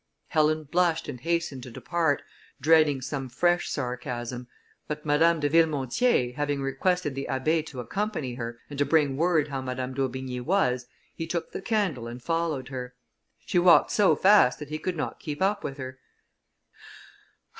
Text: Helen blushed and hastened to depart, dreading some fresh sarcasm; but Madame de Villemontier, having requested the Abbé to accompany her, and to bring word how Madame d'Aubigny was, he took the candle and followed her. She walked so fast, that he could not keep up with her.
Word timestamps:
Helen 0.29 0.63
blushed 0.63 1.07
and 1.07 1.19
hastened 1.19 1.61
to 1.61 1.69
depart, 1.69 2.23
dreading 2.59 3.01
some 3.01 3.29
fresh 3.29 3.69
sarcasm; 3.69 4.47
but 4.87 5.05
Madame 5.05 5.39
de 5.39 5.47
Villemontier, 5.47 6.33
having 6.33 6.59
requested 6.59 7.13
the 7.13 7.27
Abbé 7.29 7.63
to 7.67 7.79
accompany 7.79 8.33
her, 8.33 8.57
and 8.67 8.79
to 8.79 8.83
bring 8.85 9.15
word 9.15 9.49
how 9.49 9.61
Madame 9.61 9.93
d'Aubigny 9.93 10.39
was, 10.41 10.87
he 11.13 11.27
took 11.27 11.51
the 11.51 11.61
candle 11.61 12.07
and 12.07 12.23
followed 12.23 12.69
her. 12.69 12.95
She 13.45 13.59
walked 13.59 13.91
so 13.91 14.15
fast, 14.15 14.57
that 14.57 14.69
he 14.69 14.79
could 14.79 14.97
not 14.97 15.19
keep 15.19 15.39
up 15.39 15.63
with 15.63 15.77
her. 15.77 15.99